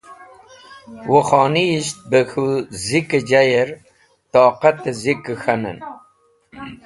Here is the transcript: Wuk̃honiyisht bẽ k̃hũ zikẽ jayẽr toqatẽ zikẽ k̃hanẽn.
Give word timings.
Wuk̃honiyisht 1.11 1.97
bẽ 2.09 2.23
k̃hũ 2.29 2.47
zikẽ 2.85 3.23
jayẽr 3.29 3.69
toqatẽ 4.31 4.97
zikẽ 5.01 5.35
k̃hanẽn. 5.41 5.77